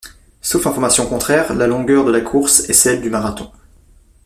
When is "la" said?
1.53-1.67, 2.11-2.21